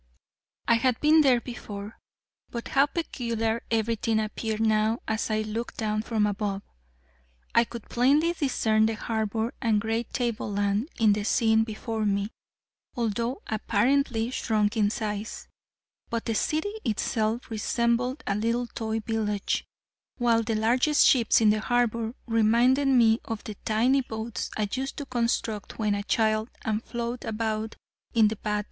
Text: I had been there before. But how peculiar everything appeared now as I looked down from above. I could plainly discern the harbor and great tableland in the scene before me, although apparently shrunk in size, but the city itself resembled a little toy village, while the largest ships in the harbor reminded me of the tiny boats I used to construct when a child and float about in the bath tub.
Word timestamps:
I 0.67 0.77
had 0.77 0.99
been 0.99 1.21
there 1.21 1.39
before. 1.39 1.99
But 2.49 2.69
how 2.69 2.87
peculiar 2.87 3.61
everything 3.69 4.19
appeared 4.19 4.59
now 4.59 4.97
as 5.07 5.29
I 5.29 5.41
looked 5.43 5.77
down 5.77 6.01
from 6.01 6.25
above. 6.25 6.63
I 7.53 7.65
could 7.65 7.87
plainly 7.87 8.33
discern 8.33 8.87
the 8.87 8.95
harbor 8.95 9.53
and 9.61 9.79
great 9.79 10.11
tableland 10.11 10.89
in 10.99 11.13
the 11.13 11.23
scene 11.23 11.63
before 11.63 12.03
me, 12.03 12.31
although 12.95 13.43
apparently 13.45 14.31
shrunk 14.31 14.75
in 14.75 14.89
size, 14.89 15.47
but 16.09 16.25
the 16.25 16.33
city 16.33 16.73
itself 16.83 17.51
resembled 17.51 18.23
a 18.25 18.33
little 18.33 18.65
toy 18.65 19.01
village, 19.01 19.63
while 20.17 20.41
the 20.41 20.55
largest 20.55 21.05
ships 21.05 21.41
in 21.41 21.51
the 21.51 21.59
harbor 21.61 22.15
reminded 22.25 22.87
me 22.87 23.19
of 23.25 23.43
the 23.43 23.53
tiny 23.65 24.01
boats 24.01 24.49
I 24.57 24.67
used 24.73 24.97
to 24.97 25.05
construct 25.05 25.77
when 25.77 25.93
a 25.93 26.01
child 26.01 26.49
and 26.65 26.83
float 26.83 27.23
about 27.23 27.75
in 28.15 28.29
the 28.29 28.35
bath 28.37 28.55
tub. 28.55 28.59